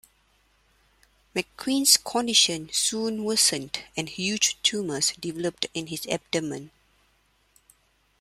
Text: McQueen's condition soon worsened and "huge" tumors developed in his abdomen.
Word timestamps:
McQueen's 1.35 1.95
condition 1.95 2.71
soon 2.73 3.23
worsened 3.23 3.83
and 3.95 4.09
"huge" 4.09 4.59
tumors 4.63 5.11
developed 5.11 5.67
in 5.75 5.85
his 5.85 6.07
abdomen. 6.07 6.71